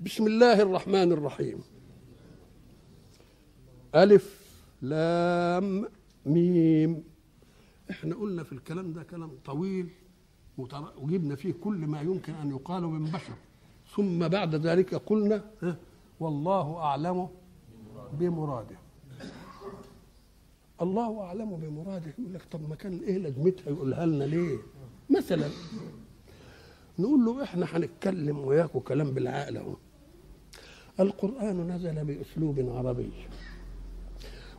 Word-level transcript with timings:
بسم 0.00 0.26
الله 0.26 0.62
الرحمن 0.62 1.12
الرحيم. 1.12 1.58
ألف 3.94 4.26
لام 4.82 5.88
ميم. 6.26 7.04
إحنا 7.90 8.14
قلنا 8.14 8.42
في 8.42 8.52
الكلام 8.52 8.92
ده 8.92 9.02
كلام 9.02 9.30
طويل 9.44 9.88
وجبنا 10.98 11.36
فيه 11.36 11.54
كل 11.64 11.76
ما 11.76 12.00
يمكن 12.00 12.32
أن 12.34 12.50
يقال 12.50 12.82
من 12.82 13.04
بشر. 13.04 13.32
ثم 13.96 14.28
بعد 14.28 14.54
ذلك 14.54 14.94
قلنا 14.94 15.44
والله 16.20 16.76
أعلم 16.76 17.28
بمراده. 18.12 18.78
الله 20.82 21.20
أعلم 21.20 21.56
بمراده. 21.56 22.12
يقول 22.18 22.34
لك 22.34 22.42
طب 22.50 22.68
ما 22.68 22.74
كان 22.74 22.98
إيه 22.98 23.18
لازمتها؟ 23.18 23.70
يقولها 23.70 24.06
لنا 24.06 24.24
ليه؟ 24.24 24.58
مثلا 25.10 25.48
نقول 26.98 27.24
له 27.24 27.42
إحنا 27.42 27.66
هنتكلم 27.76 28.38
وياكم 28.38 28.78
كلام 28.78 29.10
بالعقل 29.10 29.56
أهو. 29.56 29.76
القرآن 31.00 31.70
نزل 31.70 32.04
بأسلوب 32.04 32.72
عربي. 32.76 33.10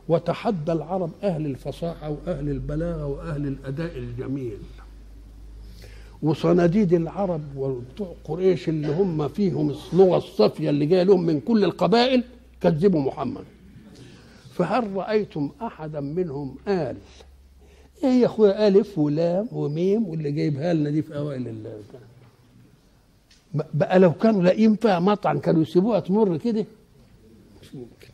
وتحدى 0.08 0.72
العرب 0.72 1.10
أهل 1.22 1.46
الفصاحة 1.46 2.10
وأهل 2.10 2.48
البلاغة 2.48 3.06
وأهل 3.06 3.46
الأداء 3.46 3.98
الجميل. 3.98 4.58
وصناديد 6.22 6.92
العرب 6.92 7.40
وبتوع 7.56 8.14
قريش 8.24 8.68
اللي 8.68 8.88
هم 8.88 9.28
فيهم 9.28 9.74
اللغة 9.92 10.16
الصافية 10.16 10.70
اللي 10.70 10.86
جاية 10.86 11.02
لهم 11.02 11.22
من 11.26 11.40
كل 11.40 11.64
القبائل 11.64 12.24
كذبوا 12.60 13.00
محمد. 13.00 13.44
فهل 14.54 14.96
رأيتم 14.96 15.50
أحدا 15.62 16.00
منهم 16.00 16.56
قال 16.68 16.96
إيه 18.04 18.10
يا 18.10 18.26
أخويا 18.26 18.68
ألف 18.68 18.98
ولام 18.98 19.48
وميم 19.52 20.08
واللي 20.08 20.32
جايبها 20.32 20.74
لنا 20.74 20.90
دي 20.90 21.02
في 21.02 21.16
أوائل 21.16 21.48
ال 21.48 21.66
بقى 23.54 23.98
لو 23.98 24.12
كانوا 24.12 24.42
لاقيين 24.42 24.76
فيها 24.76 24.98
مطعن 25.00 25.38
كانوا 25.38 25.62
يسيبوها 25.62 26.00
تمر 26.00 26.36
كده. 26.36 26.64
مش 27.62 27.74
ممكن. 27.74 28.08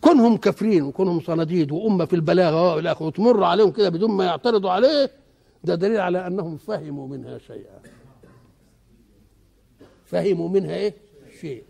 كونهم 0.00 0.36
كافرين 0.36 0.82
وكونهم 0.82 1.20
صناديد 1.20 1.72
وأمة 1.72 2.04
في 2.04 2.16
البلاغة 2.16 2.74
والى 2.74 2.92
اخره 2.92 3.06
وتمر 3.06 3.44
عليهم 3.44 3.70
كده 3.70 3.88
بدون 3.88 4.10
ما 4.10 4.24
يعترضوا 4.24 4.70
عليه. 4.70 5.10
ده 5.64 5.74
دليل 5.74 6.00
على 6.00 6.26
أنهم 6.26 6.56
فهموا 6.56 7.08
منها 7.08 7.38
شيئا. 7.38 7.80
فهموا 10.04 10.48
منها 10.48 10.74
إيه؟ 10.74 10.94
شيء. 11.40 11.64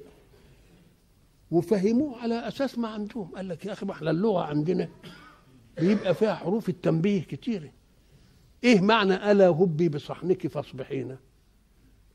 وفهموه 1.51 2.17
على 2.23 2.49
أساس 2.49 2.79
ما 2.79 2.89
عندهم. 2.89 3.31
قال 3.37 3.49
لك 3.49 3.67
يا 3.67 3.73
أخي 3.73 3.87
ما 3.87 3.93
إحنا 3.93 4.11
اللغة 4.11 4.43
عندنا 4.43 4.89
بيبقى 5.81 6.15
فيها 6.15 6.35
حروف 6.35 6.69
التنبيه 6.69 7.23
كتيرة 7.23 7.71
إيه 8.65 8.81
معنى 8.81 9.31
ألا 9.33 9.49
هبي 9.49 9.89
بصحنك 9.89 10.47
فاصبحين 10.47 11.17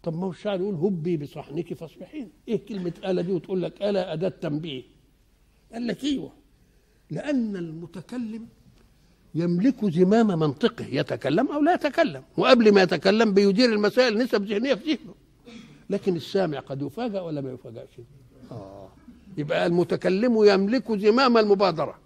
طب 0.06 0.14
ما 0.20 0.25
هو 0.25 0.31
الشاعر 0.31 0.59
يقول 0.59 0.75
هبي 0.75 1.17
بصحنك 1.17 1.73
فاصبحين. 1.73 2.30
إيه 2.48 2.66
كلمة 2.66 2.94
آلة 3.06 3.22
دي 3.22 3.31
وتقول 3.31 3.61
لك 3.64 3.81
آلة 3.81 4.14
أداة 4.14 4.30
تنبيه؟ 4.30 4.84
قال 5.73 5.88
لك 5.88 6.03
إيوه. 6.03 6.31
لأن 7.11 7.56
المتكلم 7.56 8.48
يملك 9.36 9.86
زمام 9.86 10.28
منطقه 10.28 10.86
يتكلم 10.86 11.52
أو 11.52 11.61
لا 11.61 11.73
يتكلم 11.73 12.23
وقبل 12.38 12.73
ما 12.73 12.81
يتكلم 12.81 13.33
بيدير 13.33 13.73
المسائل 13.73 14.17
نسب 14.17 14.45
ذهنية 14.45 14.73
في 14.73 14.94
ذهنه. 14.94 15.14
لكن 15.89 16.16
السامع 16.16 16.59
قد 16.59 16.81
يفاجأ 16.81 17.22
ولا 17.22 17.42
ما 17.42 17.52
يفاجأش؟ 17.52 17.89
آه. 18.52 18.89
يبقى 19.38 19.66
المتكلم 19.66 20.44
يملك 20.44 20.92
زمام 20.92 21.38
المبادرة. 21.38 22.00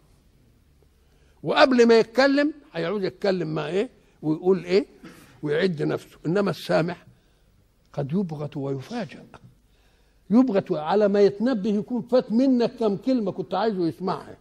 وقبل 1.44 1.88
ما 1.88 2.00
يتكلم 2.00 2.54
هيعود 2.74 3.04
يتكلم 3.04 3.56
مع 3.56 3.68
إيه؟ 3.68 3.90
ويقول 4.22 4.64
إيه؟ 4.64 4.86
ويعد 5.44 5.84
نفسه. 5.84 6.18
إنما 6.26 6.50
السامع 6.52 6.96
قد 7.94 8.12
يبغت 8.12 8.58
ويفاجأ. 8.58 9.26
يبغت 10.30 10.72
على 10.72 11.08
ما 11.08 11.22
يتنبه 11.22 11.70
يكون 11.70 12.02
فات 12.02 12.32
منك 12.32 12.76
كم 12.76 12.98
كلمة 12.98 13.32
كنت 13.32 13.54
عايزه 13.54 13.88
يسمعها. 13.88 14.38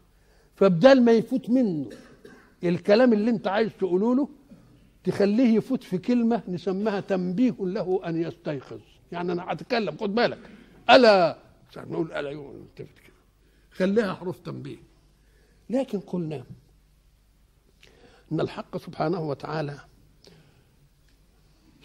فبدال 0.56 1.02
ما 1.02 1.12
يفوت 1.12 1.50
منه 1.50 1.90
الكلام 2.64 3.12
اللي 3.12 3.30
انت 3.30 3.46
عايز 3.46 3.70
تقوله 3.78 4.14
له 4.14 4.28
تخليه 5.04 5.56
يفوت 5.56 5.84
في 5.84 5.98
كلمة 5.98 6.42
نسميها 6.48 7.00
تنبيه 7.00 7.56
له 7.60 8.00
أن 8.06 8.22
يستيقظ. 8.22 8.80
يعني 9.12 9.32
أنا 9.32 9.44
هتكلم 9.52 9.96
خد 9.96 10.14
بالك. 10.14 10.50
ألا 10.90 11.38
نقول 11.76 12.12
ألا 12.12 12.32
كده. 12.76 12.88
خليها 13.70 14.14
حروف 14.14 14.38
تنبيه. 14.38 14.76
لكن 15.70 16.00
قلنا 16.00 16.44
أن 18.32 18.40
الحق 18.40 18.76
سبحانه 18.76 19.20
وتعالى 19.20 19.78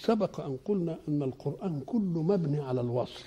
سبق 0.05 0.39
أن 0.39 0.57
قلنا 0.65 0.99
أن 1.07 1.23
القرآن 1.23 1.81
كله 1.85 2.23
مبني 2.23 2.59
على 2.59 2.81
الوصل. 2.81 3.25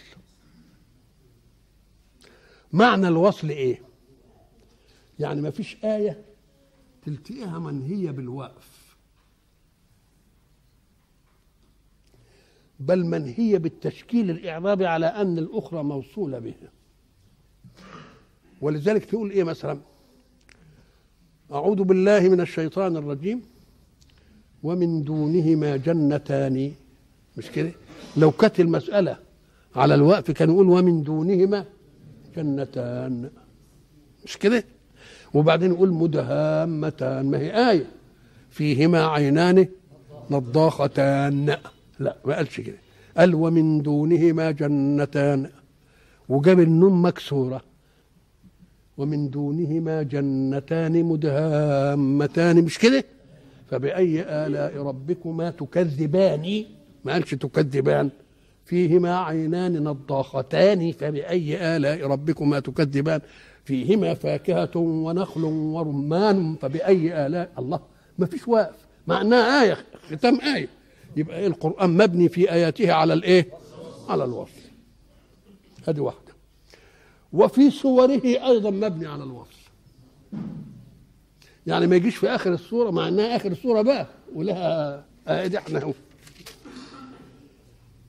معنى 2.72 3.09
الوصل 3.09 3.48
إيه؟ 3.48 3.82
يعني 5.19 5.41
ما 5.41 5.50
فيش 5.50 5.84
آية 5.84 6.25
تلتقيها 7.03 7.59
منهية 7.59 8.10
بالوقف. 8.10 8.97
بل 12.81 13.04
منهية 13.04 13.58
بالتشكيل 13.58 14.31
الإعرابي 14.31 14.87
على 14.87 15.06
أن 15.06 15.38
الأخرى 15.38 15.82
موصولة 15.82 16.38
بها 16.38 16.72
ولذلك 18.60 19.04
تقول 19.04 19.31
إيه 19.31 19.44
مثلا؟ 19.44 19.81
أعوذ 21.53 21.82
بالله 21.82 22.20
من 22.28 22.41
الشيطان 22.41 22.97
الرجيم. 22.97 23.56
ومن 24.66 24.91
دونهما 25.03 25.77
جنتان. 25.77 26.56
مش 27.37 27.50
كده؟ 27.50 27.72
لو 28.16 28.31
كانت 28.31 28.60
المسألة 28.60 29.16
على 29.77 29.94
الوقف 29.94 30.31
كان 30.31 30.49
يقول 30.50 30.69
ومن 30.69 31.03
دونهما 31.03 31.65
جنتان. 32.37 33.31
مش 34.25 34.37
كده؟ 34.37 34.65
وبعدين 35.34 35.71
يقول 35.72 35.91
مدهامتان. 35.93 37.25
ما 37.31 37.38
هي 37.38 37.71
آية. 37.71 37.87
فيهما 38.50 39.00
عينان 39.06 39.69
نضاختان. 40.31 41.56
لا 41.99 42.16
ما 42.25 42.37
قالش 42.37 42.60
كده. 42.60 42.78
قال 43.16 43.34
ومن 43.34 43.82
دونهما 43.82 44.50
جنتان. 44.50 45.50
وجاب 46.28 46.60
النون 46.60 47.03
مكسورة. 47.03 47.60
ومن 48.99 49.31
دونهما 49.31 50.03
جنتان 50.03 51.05
مدهامتان. 51.05 52.56
مش 52.65 52.78
كده؟ 52.78 53.05
فبأي 53.71 54.22
آلاء 54.47 54.82
ربكما 54.82 55.50
تكذبان؟ 55.50 56.65
ما 57.04 57.12
قالش 57.12 57.34
تكذبان. 57.34 58.10
فيهما 58.65 59.19
عينان 59.19 59.84
نضاختان 59.84 60.93
فبأي 60.93 61.76
آلاء 61.76 62.06
ربكما 62.06 62.60
تكذبان؟ 62.60 63.21
فيهما 63.65 64.15
فاكهة 64.15 64.71
ونخل 64.76 65.44
ورمان 65.44 66.55
فبأي 66.55 67.26
آلاء؟ 67.26 67.53
الله 67.59 67.81
ما 68.19 68.26
فيش 68.26 68.49
واقف. 68.49 68.76
معناه 69.06 69.62
آية 69.62 69.76
ختام 70.10 70.41
آية. 70.41 70.69
يبقى 71.16 71.38
إيه؟ 71.38 71.47
القرآن 71.47 71.91
مبني 71.97 72.28
في 72.28 72.53
آياته 72.53 72.93
على 72.93 73.12
الإيه؟ 73.15 73.47
على 74.09 74.25
الوصل 74.25 74.60
هذه 75.88 76.00
واحدة. 76.00 76.32
وفي 77.32 77.71
صوره 77.71 78.21
أيضا 78.25 78.71
مبني 78.71 79.06
على 79.06 79.25
الوصل 79.25 79.56
يعني 81.66 81.87
ما 81.87 81.97
يجيش 81.97 82.16
في 82.16 82.28
آخر 82.28 82.53
السورة 82.53 82.91
مع 82.91 83.09
إنها 83.09 83.37
آخر 83.37 83.53
السورة 83.53 83.82
بقى 83.82 84.06
ولها 84.34 85.04
آية 85.28 85.59
إحنا 85.59 85.82
هو 85.84 85.93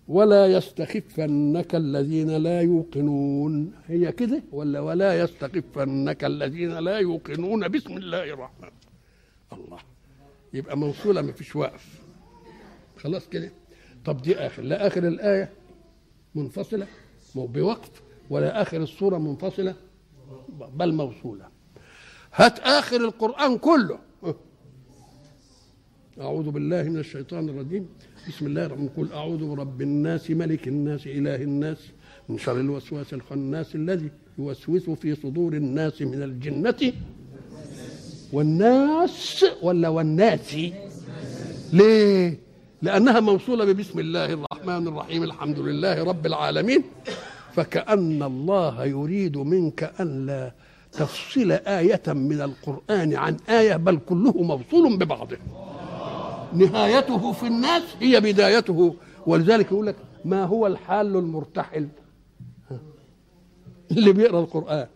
ولا 0.08 0.48
يستخفنك 0.48 1.76
الذين 1.76 2.38
لا 2.38 2.62
يوقنون. 2.62 3.72
هي 3.88 4.12
كده 4.12 4.44
ولا 4.52 4.80
ولا 4.80 5.20
يستخفنك 5.20 6.24
الذين 6.24 6.78
لا 6.80 6.98
يوقنون؟ 7.00 7.68
بسم 7.68 7.98
الله 7.98 8.24
الرحمن. 8.34 8.70
الله. 9.54 9.78
يبقى 10.54 10.78
موصولة 10.78 11.22
ما 11.22 11.32
فيش 11.32 11.56
وقف. 11.56 12.02
خلاص 12.98 13.30
كده. 13.30 13.52
طب 14.06 14.22
دي 14.22 14.36
آخر. 14.36 14.64
لا 14.64 14.88
آخر 14.88 15.08
الآية 15.08 15.50
منفصلة 16.36 16.88
بوقف. 17.36 18.02
ولا 18.30 18.62
آخر 18.62 18.84
السورة 18.84 19.18
منفصلة 19.18 19.76
بل 20.74 20.94
موصولة. 20.94 21.57
هات 22.38 22.60
آخر 22.60 22.96
القرآن 22.96 23.58
كله. 23.58 24.00
أعوذ 26.22 26.50
بالله 26.52 26.84
من 26.84 27.00
الشيطان 27.00 27.50
الرجيم. 27.50 27.90
بسم 28.28 28.46
الله 28.46 28.66
الرحمن 28.66 28.86
الرحيم. 28.86 29.06
قل 29.06 29.14
أعوذ 29.14 29.42
برب 29.50 29.82
الناس 29.82 30.32
ملك 30.32 30.68
الناس 30.68 31.08
إله 31.08 31.36
الناس 31.36 31.78
من 32.30 32.38
شر 32.38 32.60
الوسواس 32.60 33.14
الخناس 33.14 33.76
الذي 33.76 34.10
يوسوس 34.38 34.90
في 34.90 35.16
صدور 35.16 35.54
الناس 35.54 36.02
من 36.02 36.24
الجنة 36.24 36.94
والناس 38.34 39.46
ولا 39.62 39.90
والناس. 39.90 40.58
ليه؟ 41.74 42.40
لأنها 42.82 43.20
موصولة 43.20 43.66
ببسم 43.66 44.00
الله 44.00 44.34
الرحمن 44.34 44.88
الرحيم. 44.88 45.24
الحمد 45.24 45.60
لله 45.60 46.04
رب 46.04 46.26
العالمين. 46.26 46.84
فكأن 47.54 48.24
الله 48.24 48.86
يريد 48.86 49.38
منك 49.38 49.94
أن 50.00 50.26
لا 50.26 50.52
تفصل 50.98 51.52
آية 51.52 52.04
من 52.08 52.42
القرآن 52.42 53.16
عن 53.16 53.38
آية 53.50 53.76
بل 53.76 54.00
كله 54.06 54.32
موصول 54.32 54.98
ببعضه. 54.98 55.38
نهايته 56.54 57.32
في 57.32 57.48
الناس 57.48 57.84
هي 58.02 58.20
بدايته. 58.20 58.96
ولذلك 59.28 59.66
يقول 59.72 59.88
لك 59.88 59.96
ما 60.26 60.44
هو 60.44 60.68
الحال 60.68 61.16
المرتحل؟ 61.16 61.88
اللي 63.92 64.14
بيقرأ 64.14 64.40
القرآن. 64.40 64.88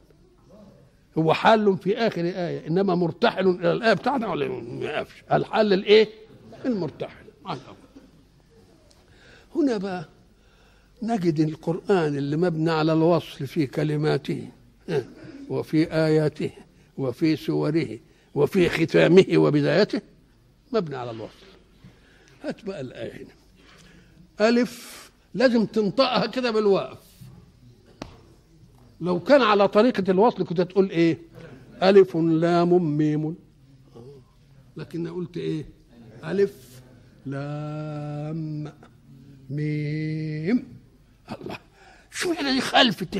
هو 1.17 1.33
حال 1.33 1.77
في 1.77 1.97
آخر 1.97 2.21
آية 2.21 2.67
إنما 2.67 2.95
مرتحل 2.95 3.47
إلى 3.47 3.71
الآية 3.71 3.93
بتاعنا 3.93 4.27
ولا 4.27 4.47
ما 4.47 4.85
يقفش 4.85 5.23
الحل 5.31 5.73
الإيه؟ 5.73 6.09
المرتحل. 6.65 7.25
هنا 9.55 9.77
بقى 9.77 10.05
نجد 11.03 11.39
القرآن 11.39 12.17
اللي 12.17 12.37
مبني 12.37 12.71
على 12.71 12.93
الوصل 12.93 13.47
في 13.47 13.67
كلماته. 13.67 14.47
وفي 15.51 15.93
آياته 15.93 16.51
وفي 16.97 17.35
سوره 17.35 17.99
وفي 18.35 18.69
ختامه 18.69 19.25
وبدايته 19.35 20.01
مبني 20.73 20.95
على 20.95 21.11
الوصل 21.11 21.45
هات 22.43 22.65
بقى 22.65 22.81
الآية 22.81 23.13
هنا. 23.23 24.49
ألف 24.49 25.11
لازم 25.33 25.65
تنطقها 25.65 26.25
كده 26.25 26.51
بالوقف 26.51 26.97
لو 29.01 29.19
كان 29.19 29.41
على 29.41 29.67
طريقة 29.67 30.11
الوصل 30.11 30.45
كنت 30.45 30.61
تقول 30.61 30.89
إيه؟ 30.89 31.17
ألف 31.83 32.15
لام 32.17 32.97
ميم. 32.97 33.35
لكن 34.77 35.07
قلت 35.07 35.37
إيه؟ 35.37 35.65
ألف 36.23 36.81
لام 37.25 38.71
ميم. 39.49 40.63
الله 41.31 41.57
شو 42.11 42.33
يعني 42.33 42.51
دي؟ 42.53 42.61
خلفت 42.61 43.17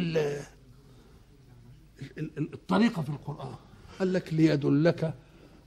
الطريقة 2.53 3.01
في 3.01 3.09
القرآن. 3.09 3.55
قال 3.99 4.13
لك 4.13 4.33
ليدلك 4.33 5.13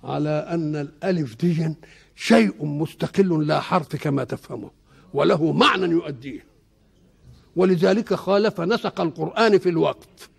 على 0.05 0.29
أن 0.29 0.77
الألف 0.77 1.37
دي 1.37 1.75
شيء 2.15 2.65
مستقل 2.65 3.47
لا 3.47 3.61
حرف 3.61 3.97
كما 3.97 4.25
تفهمه 4.25 4.71
وله 5.15 5.53
معنى 5.53 5.87
يؤديه. 5.87 6.45
ولذلك 7.57 8.15
خالف 8.15 8.61
نسق 8.61 9.01
القرآن 9.01 9.59
في 9.59 9.69
الوقت. 9.69 10.31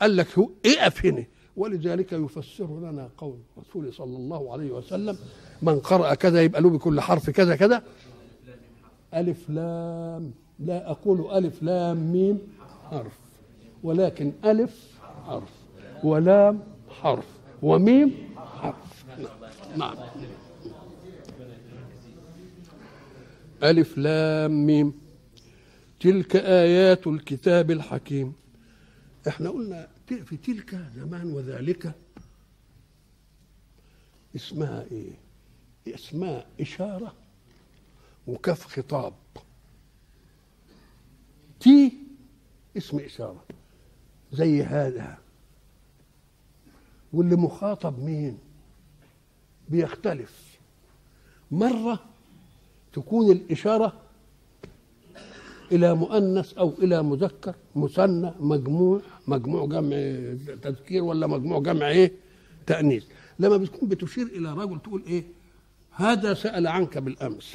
قال 0.00 0.16
لك 0.16 0.38
هو 0.38 0.50
اقف 0.66 1.06
هنا 1.06 1.24
ولذلك 1.56 2.12
يفسر 2.12 2.80
لنا 2.80 3.10
قول 3.18 3.38
الرسول 3.56 3.92
صلى 3.92 4.16
الله 4.16 4.52
عليه 4.52 4.70
وسلم 4.70 5.18
من 5.62 5.80
قرأ 5.80 6.14
كذا 6.14 6.42
يبقى 6.42 6.62
له 6.62 6.70
بكل 6.70 7.00
حرف 7.00 7.30
كذا 7.30 7.56
كذا. 7.56 7.82
ألف 9.14 9.50
لام. 9.50 10.32
لا 10.58 10.90
أقول 10.90 11.30
ألف 11.44 11.62
لام 11.62 12.12
ميم 12.12 12.38
حرف 12.90 13.18
ولكن 13.82 14.32
ألف 14.44 14.95
حرف. 15.26 15.48
ولام 16.02 16.60
حرف. 16.88 17.24
وميم 17.62 18.34
حرف. 18.36 19.04
نعم. 19.76 19.96
ألف 23.62 23.98
لام 23.98 24.66
ميم. 24.66 24.92
تلك 26.00 26.36
آيات 26.36 27.06
الكتاب 27.06 27.70
الحكيم. 27.70 28.34
إحنا 29.28 29.50
قلنا 29.50 29.88
في 30.06 30.36
تلك 30.36 30.74
زمان 30.96 31.32
وذلك 31.32 31.92
اسمها 34.36 34.84
إيه؟ 34.92 35.12
اسمها 35.94 36.46
إشارة 36.60 37.14
وكف 38.26 38.66
خطاب. 38.66 39.14
تي 41.60 41.92
اسم 42.76 43.00
إشارة. 43.00 43.44
زي 44.36 44.62
هذا. 44.62 45.18
واللي 47.12 47.36
مخاطب 47.36 47.98
مين؟ 47.98 48.38
بيختلف. 49.68 50.58
مرة 51.50 51.98
تكون 52.92 53.32
الإشارة 53.32 53.92
إلى 55.72 55.94
مؤنث 55.94 56.58
أو 56.58 56.72
إلى 56.78 57.02
مذكر 57.02 57.54
مثنى 57.76 58.32
مجموع 58.40 59.00
مجموع 59.26 59.66
جمع 59.66 59.96
تذكير 60.62 61.04
ولا 61.04 61.26
مجموع 61.26 61.60
جمع 61.60 61.88
إيه؟ 61.88 62.12
تأنيث. 62.66 63.04
لما 63.38 63.56
بتكون 63.56 63.88
بتشير 63.88 64.26
إلى 64.26 64.52
رجل 64.52 64.80
تقول 64.80 65.02
إيه؟ 65.06 65.24
هذا 65.90 66.34
سأل 66.34 66.66
عنك 66.66 66.98
بالأمس. 66.98 67.54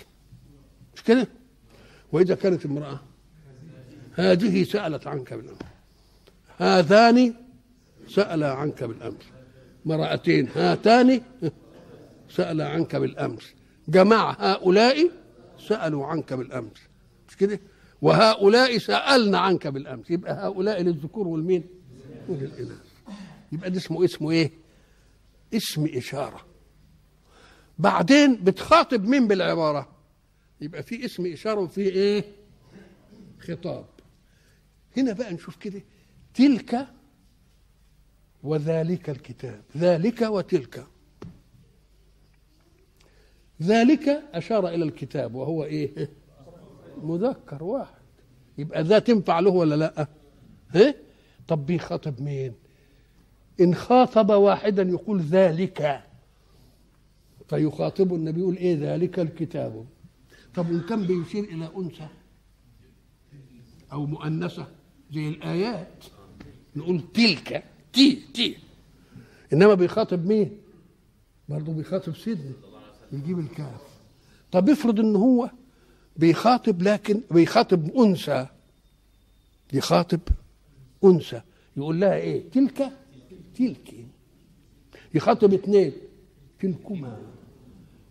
مش 0.95 1.03
كده؟ 1.03 1.27
وإذا 2.11 2.35
كانت 2.35 2.65
امرأة 2.65 2.99
هذه 4.13 4.63
سألت 4.63 5.07
عنك 5.07 5.33
بالأمس. 5.33 5.70
هذان 6.57 7.33
سألا 8.07 8.53
عنك 8.53 8.83
بالأمس. 8.83 9.23
مرأتين 9.85 10.47
هاتان 10.55 11.21
سأل 12.29 12.61
عنك 12.61 12.95
بالأمس. 12.95 13.53
جماعة 13.87 14.31
هؤلاء 14.39 15.11
سألوا 15.67 16.05
عنك 16.05 16.33
بالأمس. 16.33 16.77
مش 17.27 17.37
كده؟ 17.37 17.59
وهؤلاء 18.01 18.77
سألنا 18.77 19.39
عنك 19.39 19.67
بالأمس. 19.67 20.11
يبقى 20.11 20.33
هؤلاء 20.47 20.81
للذكور 20.81 21.27
والمين؟ 21.27 21.63
وللإناث 22.29 22.77
يبقى 23.51 23.71
ده 23.71 23.77
اسمه 23.77 24.05
اسمه 24.05 24.31
إيه؟ 24.31 24.51
اسم 25.53 25.85
إشارة. 25.85 26.45
بعدين 27.79 28.35
بتخاطب 28.35 29.05
مين 29.05 29.27
بالعبارة؟ 29.27 29.89
يبقى 30.61 30.83
في 30.83 31.05
اسم 31.05 31.25
إشارة 31.25 31.59
وفي 31.59 31.81
إيه؟ 31.81 32.25
خطاب. 33.39 33.85
هنا 34.97 35.13
بقى 35.13 35.33
نشوف 35.33 35.55
كده 35.55 35.81
تلك 36.33 36.87
وذلك 38.43 39.09
الكتاب. 39.09 39.61
ذلك 39.77 40.21
وتلك. 40.21 40.87
ذلك 43.61 44.09
أشار 44.33 44.67
إلى 44.67 44.83
الكتاب 44.83 45.35
وهو 45.35 45.63
إيه؟ 45.63 46.09
مذكر 47.01 47.63
واحد. 47.63 48.01
يبقى 48.57 48.83
ذا 48.83 48.99
تنفع 48.99 49.39
له 49.39 49.49
ولا 49.51 49.75
لأ؟ 49.75 50.07
ها 50.69 50.95
طب 51.47 51.65
بيخاطب 51.65 52.21
مين؟ 52.21 52.53
إن 53.61 53.75
خاطب 53.75 54.29
واحدا 54.29 54.83
يقول 54.83 55.21
ذلك. 55.21 56.03
فيخاطب 57.49 58.13
النبي 58.13 58.39
يقول 58.39 58.57
إيه 58.57 58.77
ذلك 58.79 59.19
الكتاب؟ 59.19 59.85
طب 60.55 60.69
وإن 60.69 60.81
كان 60.81 61.05
بيشير 61.07 61.43
إلى 61.43 61.69
أنثى 61.77 62.07
أو 63.91 64.05
مؤنثة 64.05 64.67
زي 65.11 65.27
الآيات. 65.27 66.05
نقول 66.75 67.01
تلك 67.13 67.63
تي 67.93 68.21
تي 68.33 68.57
إنما 69.53 69.73
بيخاطب 69.73 70.25
مين؟ 70.25 70.57
برضه 71.49 71.73
بيخاطب 71.73 72.15
سيدنا. 72.15 72.51
يجيب 73.11 73.39
الكاف. 73.39 73.81
طب 74.51 74.69
افرض 74.69 74.99
إن 74.99 75.15
هو 75.15 75.49
بيخاطب 76.17 76.81
لكن 76.81 77.21
بيخاطب 77.31 77.95
أنثى. 77.95 78.47
يخاطب 79.73 80.19
أنثى. 81.03 81.41
يقول 81.77 81.99
لها 81.99 82.15
إيه؟ 82.15 82.49
تلك؟ 82.49 82.91
تلك. 83.55 83.93
يخاطب 85.13 85.53
اثنين. 85.53 85.93
تلكما. 86.59 87.17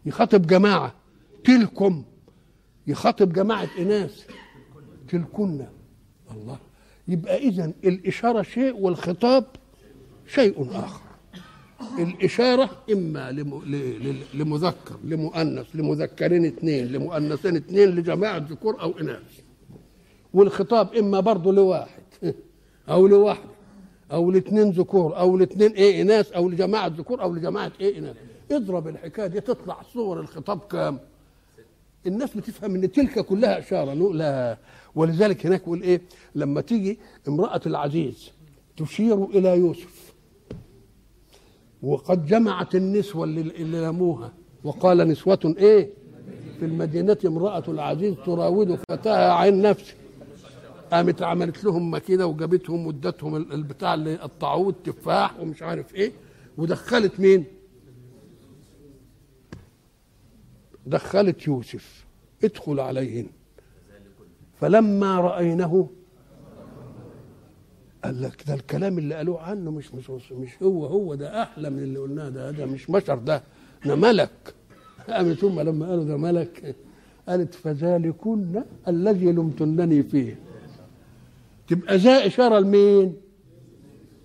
يخاطب 0.07 0.47
جماعة. 0.47 0.95
تلكم. 1.45 2.05
يخاطب 2.87 3.33
جماعة 3.33 3.69
إناث. 3.79 4.27
تلكن. 5.09 5.67
الله. 6.31 6.59
يبقى 7.11 7.37
اذا 7.37 7.73
الإشارة 7.85 8.43
شيء 8.43 8.77
والخطاب 8.77 9.45
شيء 10.27 10.69
آخر. 10.71 11.01
الإشارة 11.99 12.71
إما 12.93 13.33
لمذكر 14.35 14.97
لمؤنث 15.05 15.67
لمذكرين 15.75 16.45
اثنين 16.45 16.87
لمؤنثين 16.87 17.57
اثنين 17.57 17.89
لجماعة 17.89 18.39
ذكور 18.39 18.81
أو 18.83 18.99
إناث. 19.01 19.41
والخطاب 20.35 20.95
إما 20.95 21.21
برضه 21.21 21.53
لواحد 21.53 22.03
أو 22.91 23.07
لواحدة 23.07 23.51
أو 24.13 24.31
لاثنين 24.31 24.71
ذكور 24.71 25.19
أو 25.19 25.37
لاثنين 25.37 25.71
إيه 25.71 26.03
إناث 26.03 26.33
أو 26.33 26.49
لجماعة 26.49 26.87
ذكور 26.87 27.23
أو 27.23 27.35
لجماعة 27.35 27.73
إيه 27.81 27.99
إناث. 27.99 28.17
اضرب 28.53 28.89
الحكاية 28.89 29.27
دي 29.27 29.41
تطلع 29.41 29.83
صور 29.95 30.21
الخطاب 30.21 30.59
كام؟ 30.59 30.99
الناس 32.07 32.37
بتفهم 32.37 32.75
إن 32.75 32.93
تلك 32.93 33.19
كلها 33.19 33.59
إشارة 33.59 33.95
لا. 34.13 34.59
ولذلك 34.95 35.47
هناك 35.47 35.61
يقول 35.63 35.83
إيه 35.83 36.01
لما 36.35 36.61
تيجي 36.61 36.99
امرأة 37.29 37.61
العزيز 37.67 38.31
تشير 38.77 39.25
إلى 39.25 39.49
يوسف 39.59 40.15
وقد 41.83 42.27
جمعت 42.27 42.75
النسوة 42.75 43.25
اللي 43.25 43.87
لموها 43.87 44.33
وقال 44.65 44.99
نسوة 45.09 45.55
إيه 45.59 45.91
في 46.59 46.65
المدينة 46.67 47.17
امرأة 47.27 47.65
العزيز 47.69 48.15
تراود 48.27 48.75
فتاها 48.89 49.33
عن 49.33 49.63
نفسه 49.63 49.95
قامت 50.93 51.23
عملت 51.23 51.65
لهم 51.65 51.95
مكيده 51.95 52.27
وجابتهم 52.27 52.87
وادتهم 52.87 53.37
البتاع 53.37 53.95
اللي 53.95 54.17
قطعوه 54.17 54.69
التفاح 54.69 55.41
ومش 55.41 55.63
عارف 55.63 55.95
إيه 55.95 56.13
ودخلت 56.59 57.21
مين؟ 57.21 57.45
دخلت 60.87 61.47
يوسف 61.47 62.05
ادخل 62.45 62.81
عليهن 62.81 63.27
فلما 64.61 65.21
رأينه 65.21 65.89
قال 68.05 68.23
لك 68.23 68.45
ده 68.49 68.55
الكلام 68.55 68.99
اللي 68.99 69.15
قالوه 69.15 69.43
عنه 69.43 69.71
مش 69.71 69.95
مش 69.95 70.11
مش 70.33 70.63
هو 70.63 70.87
هو 70.87 71.15
ده 71.15 71.43
أحلى 71.43 71.71
من 71.71 71.79
اللي 71.79 71.99
قلناه 71.99 72.29
ده 72.29 72.51
ده 72.51 72.67
مش 72.67 72.87
بشر 72.91 73.15
ده 73.19 73.43
ده 73.87 73.95
ملك. 73.97 74.55
قامت 75.09 75.39
ثم 75.39 75.61
لما 75.61 75.89
قالوا 75.91 76.05
ده 76.05 76.17
ملك 76.17 76.77
قالت 77.29 77.55
فذلكن 77.55 78.63
الذي 78.89 79.33
لمتنني 79.33 80.03
فيه. 80.03 80.39
تبقى 81.69 81.97
ذا 81.97 82.27
إشارة 82.27 82.59
لمين؟ 82.59 83.15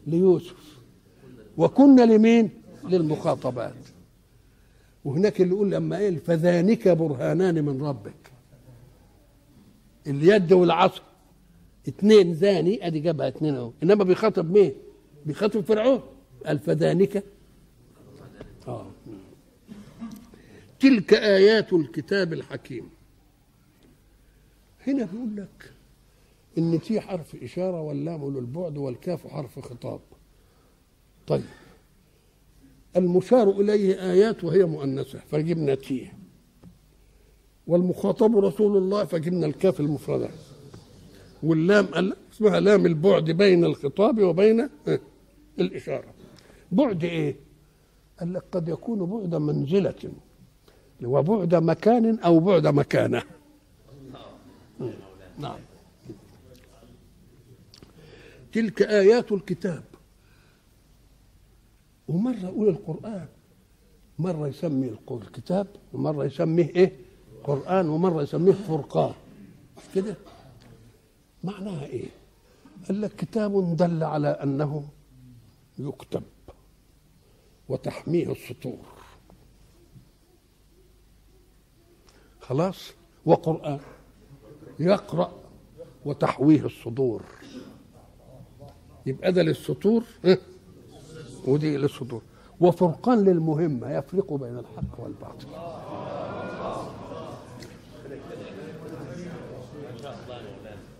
ليوسف. 0.07 0.79
وكنا 1.57 2.01
لمين؟ 2.01 2.49
للمخاطبات. 2.89 3.73
وهناك 5.05 5.41
اللي 5.41 5.53
يقول 5.55 5.71
لما 5.71 5.97
إيه 5.97 6.17
فذانك 6.17 6.87
برهانان 6.87 7.65
من 7.65 7.81
ربك. 7.83 8.24
اليد 10.07 10.53
والعصا. 10.53 11.01
اتنين 11.87 12.31
ذاني 12.31 12.87
ادي 12.87 12.99
جابها 12.99 13.27
اتنين 13.27 13.55
اهو. 13.55 13.71
انما 13.83 14.03
بيخاطب 14.03 14.51
مين؟ 14.51 14.73
بيخاطب 15.25 15.61
فرعون. 15.61 16.01
قال 16.45 16.59
فذانك 16.59 17.23
آه. 18.67 18.87
تلك 20.79 21.13
آيات 21.13 21.73
الكتاب 21.73 22.33
الحكيم. 22.33 22.89
هنا 24.87 25.05
بيقول 25.05 25.35
لك 25.35 25.71
إن 26.57 26.81
تي 26.81 27.01
حرف 27.01 27.35
إشارة 27.43 27.81
واللام 27.81 28.33
للبعد 28.37 28.77
والكاف 28.77 29.27
حرف 29.27 29.59
خطاب. 29.59 29.99
طيب. 31.27 31.43
المشار 32.95 33.49
إليه 33.49 34.11
آيات 34.11 34.43
وهي 34.43 34.65
مؤنثة 34.65 35.19
فجبنا 35.19 35.75
تي 35.75 36.11
والمخاطب 37.67 38.37
رسول 38.37 38.77
الله 38.77 39.05
فجبنا 39.05 39.45
الكاف 39.45 39.79
المفرده 39.79 40.29
واللام 41.43 41.85
قال 41.85 42.15
اسمها 42.33 42.59
لام 42.59 42.85
البعد 42.85 43.31
بين 43.31 43.65
الخطاب 43.65 44.21
وبين 44.21 44.69
الإشارة. 45.59 46.13
بعد 46.71 47.03
إيه؟ 47.03 47.35
قال 48.19 48.33
لك 48.33 48.43
قد 48.51 48.69
يكون 48.69 49.05
بعد 49.05 49.35
منزلة 49.35 50.11
وبعد 51.03 51.55
مكان 51.55 52.19
أو 52.19 52.39
بعد 52.39 52.67
مكانة. 52.67 53.23
نعم. 55.39 55.59
تلك 58.53 58.81
آيات 58.81 59.31
الكتاب. 59.31 59.83
ومرة 62.07 62.39
يقول 62.43 62.69
القرآن 62.69 63.25
مرة 64.19 64.47
يسمي 64.47 64.95
الكتاب 65.11 65.67
ومرة 65.93 66.25
يسميه 66.25 66.69
إيه؟ 66.69 67.04
قرآن 67.45 67.89
ومرة 67.89 68.21
يسميه 68.21 68.53
فرقان. 68.53 69.13
مش 69.77 69.83
كده؟ 69.95 70.15
معناها 71.43 71.85
إيه؟ 71.85 72.09
قال 72.87 73.01
لك 73.01 73.15
كتاب 73.15 73.75
دل 73.77 74.03
على 74.03 74.27
أنه 74.27 74.87
يكتب 75.79 76.23
وتحميه 77.69 78.31
السطور. 78.31 78.85
خلاص؟ 82.41 82.91
وقرآن 83.25 83.79
يقرأ 84.79 85.31
وتحويه 86.05 86.65
الصدور. 86.65 87.23
يبقى 89.05 89.31
ده 89.31 89.41
للسطور؟ 89.43 90.03
ودي 91.47 91.77
للصدور 91.77 92.21
وفرقان 92.59 93.23
للمهمة 93.23 93.91
يفرق 93.91 94.33
بين 94.33 94.57
الحق 94.57 94.99
والباطل. 94.99 95.47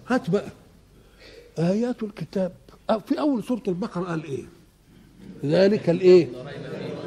هات 0.08 0.30
بقى. 0.30 0.48
آيات 1.60 2.04
الكتاب. 2.04 2.52
في 3.08 3.20
أول 3.20 3.44
سورة 3.44 3.64
البقرة 3.68 4.02
قال 4.04 4.24
إيه؟ 4.24 4.44
ذلك 5.46 5.90
الإيه؟ 5.90 6.28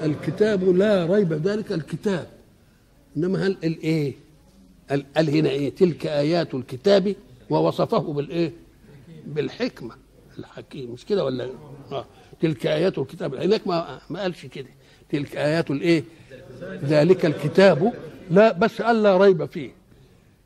الكتاب 0.05 0.65
لا 0.77 1.07
ريب 1.07 1.33
ذلك 1.33 1.73
الكتاب. 1.73 2.27
إنما 3.17 3.47
هل 3.47 3.57
الإيه؟ 3.65 4.15
قال 4.91 5.05
قال 5.17 5.31
هنا 5.31 5.49
إيه؟ 5.51 5.71
تلك 5.75 6.07
آيات 6.07 6.55
الكتاب 6.55 7.15
ووصفه 7.51 8.13
بالإيه؟ 8.13 8.53
بالحكمة. 9.27 9.95
الحكيم. 10.39 10.91
مش 10.91 11.05
كده 11.05 11.25
ولا؟ 11.25 11.49
آه. 11.93 12.07
تلك 12.41 12.67
آيات 12.67 12.99
الكتاب. 12.99 13.35
هناك 13.35 13.67
ما 13.67 14.01
ما 14.11 14.21
قالش 14.23 14.47
كده. 14.47 14.69
تلك 15.11 15.37
آيات 15.37 15.71
الإيه؟ 15.71 16.05
ذلك 16.85 17.27
الكتاب. 17.27 17.93
لا 18.31 18.53
بس 18.53 18.83
قال 18.83 19.03
لا 19.03 19.17
ريب 19.17 19.45
فيه. 19.45 19.71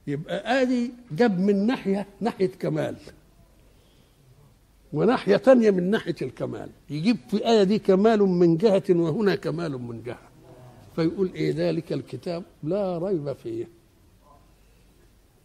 يبقى 0.06 0.62
ادي 0.62 0.90
جاب 1.12 1.38
من 1.40 1.66
ناحية 1.66 2.06
ناحية 2.20 2.46
كمال. 2.46 2.96
وناحية 4.92 5.36
ثانية 5.36 5.70
من 5.70 5.90
ناحية 5.90 6.14
الكمال. 6.22 6.70
يجيب 6.90 7.16
في 7.28 7.34
الايه 7.34 7.62
دي 7.62 7.78
كمال 7.78 8.22
من 8.22 8.56
جهة 8.56 8.82
وهنا 8.90 9.34
كمال 9.34 9.72
من 9.82 10.02
جهة. 10.02 10.18
فيقول 10.96 11.30
إيه 11.34 11.52
ذلك 11.56 11.92
الكتاب؟ 11.92 12.42
لا 12.62 12.98
ريب 12.98 13.32
فيه. 13.32 13.68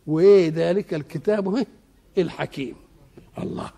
وإيه 0.08 0.50
ذلك 0.56 0.94
الكتاب؟ 0.94 1.66
الحكيم. 2.18 2.76
الله. 3.38 3.72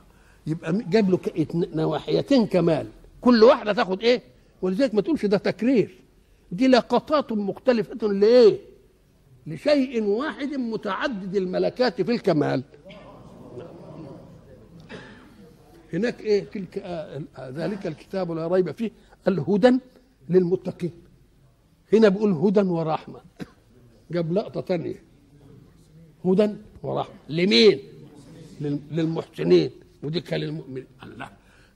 يبقى 0.48 0.74
جاب 0.89 1.09
له 1.09 1.19
نواحيتين 1.55 2.48
كمال. 2.48 2.88
كل 3.21 3.43
واحدة 3.43 3.74
تاخد 3.74 4.01
إيه؟ 4.01 4.21
ولذلك 4.62 4.95
ما 4.95 5.01
تقولش 5.01 5.25
ده 5.25 5.38
تكرير. 5.38 5.95
دي 6.51 6.67
لقطات 6.67 7.31
مختلفة 7.31 8.07
لإيه؟ 8.07 8.59
لشيء 9.50 10.03
واحد 10.03 10.48
متعدد 10.48 11.36
الملكات 11.36 12.01
في 12.01 12.12
الكمال. 12.12 12.63
هناك 15.94 16.22
إيه؟ 16.22 16.44
تلك 16.44 16.77
آه 16.77 17.22
ذلك 17.39 17.88
الكتاب 17.88 18.32
لا 18.32 18.48
ريب 18.48 18.72
فيه 18.72 18.91
الهدى 19.27 19.79
للمتقين. 20.29 20.91
هنا 21.94 22.10
بيقول 22.10 22.32
هدى 22.32 22.62
ورحمة. 22.62 23.22
جاب 24.12 24.34
لقطة 24.34 24.62
تانية. 24.62 25.03
هدى 26.25 26.50
ورحمة. 26.84 27.15
لمين؟ 27.29 27.79
للمحسنين. 28.91 29.72
ودي 30.03 30.22
كان 30.22 30.39
للمؤمنين. 30.39 30.86
الله. 31.03 31.29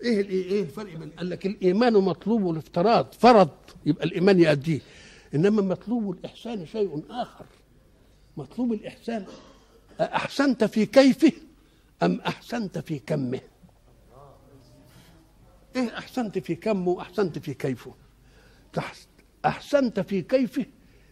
إيه 0.03 0.29
إيه 0.29 0.61
الفرق 0.61 0.97
بين؟ 0.97 1.09
قال 1.17 1.29
لك 1.29 1.45
الإيمان 1.45 1.93
مطلوب 1.93 2.49
الافتراض 2.51 3.07
فرض. 3.19 3.49
يبقى 3.85 4.05
الإيمان 4.05 4.39
يؤديه 4.39 4.79
إنما 5.35 5.61
مطلوب 5.61 6.17
الإحسان 6.17 6.65
شيء 6.65 7.03
آخر. 7.09 7.45
مطلوب 8.37 8.73
الإحسان. 8.73 9.25
أحسنت 10.01 10.63
في 10.63 10.85
كيفه 10.85 11.31
أم 12.03 12.21
أحسنت 12.21 12.77
في 12.79 12.99
كمه؟ 12.99 13.39
إيه 15.75 15.97
أحسنت 15.97 16.39
في 16.39 16.55
كمه 16.55 16.89
وأحسنت 16.89 17.39
في 17.39 17.53
كيفه؟ 17.53 17.93
أحسنت 19.45 19.99
في 19.99 20.21
كيفه 20.21 20.65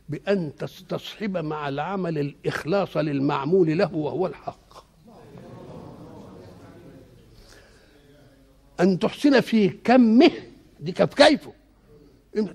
بأن 0.10 0.56
تستصحب 0.56 1.38
مع 1.38 1.70
العمل 1.70 2.18
الإخلاص 2.18 2.98
للمعمول 2.98 3.78
له 3.78 3.96
وهو 3.96 4.28
الحق. 4.28 4.86
أن 8.80 9.00
تحسن 9.00 9.40
في 9.40 9.70
كمه 9.70 10.32
دي 10.80 10.92
كيف 10.92 11.14
كيفه؟ 11.14 11.54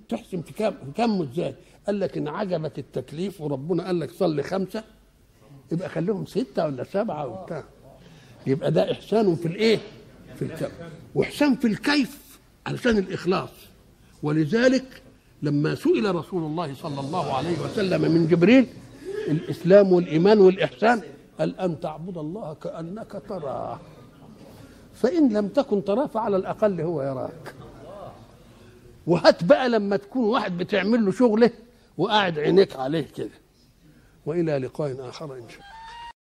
تحسن 0.09 0.43
في 0.43 0.73
كمه 0.97 1.25
إزاي؟ 1.33 1.55
قال 1.87 2.01
لك 2.01 2.17
إن 2.17 2.29
عجبك 2.29 2.79
التكليف 2.79 3.41
وربنا 3.41 3.87
قال 3.87 4.01
لك 4.01 4.11
صلي 4.11 4.43
خمسة 4.43 4.85
يبقى 5.73 5.89
خليهم 5.89 6.27
ستة 6.27 6.65
ولا 6.65 6.85
سبعة 6.85 7.27
وبتاع. 7.27 7.65
يبقى 8.47 8.71
ده 8.71 8.93
إحسان 8.93 9.35
في 9.37 9.47
الإيه؟ 9.49 9.79
في 10.37 10.43
الكم 10.43 10.69
وإحسان 11.15 11.57
في 11.57 11.67
الكيف 11.67 12.39
علشان 12.67 12.99
الإخلاص. 12.99 13.49
ولذلك 14.23 15.03
لما 15.43 15.75
سئل 15.75 16.15
رسول 16.15 16.43
الله 16.43 16.75
صلى 16.75 17.01
الله 17.01 17.33
عليه 17.37 17.61
وسلم 17.61 18.01
من 18.13 18.27
جبريل 18.29 18.67
الإسلام 19.29 19.93
والإيمان 19.93 20.41
والإحسان 20.41 21.01
قال 21.39 21.61
أن 21.61 21.81
تعبد 21.81 22.19
الله 22.19 22.55
كأنك 22.55 23.23
تراه. 23.29 23.81
فإن 24.95 25.33
لم 25.33 25.49
تكن 25.49 25.85
تراه 25.85 26.07
فعلى 26.07 26.37
الأقل 26.37 26.81
هو 26.81 27.03
يراك. 27.03 27.55
وهات 29.07 29.45
بقى 29.45 29.69
لما 29.69 29.97
تكون 29.97 30.25
واحد 30.25 30.59
بتعمل 30.59 31.05
له 31.05 31.13
شغله 31.13 31.51
وقاعد 31.99 32.39
عينيك 32.39 32.77
عليه 32.77 33.07
كده. 33.17 33.31
وإلى 34.27 34.59
لقاء 34.59 35.09
آخر 35.09 35.35
إن 35.35 35.49
شاء 35.49 35.61
الله. 35.61 35.76